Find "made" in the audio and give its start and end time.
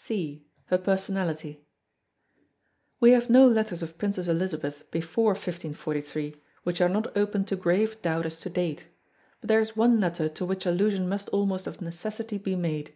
12.54-12.94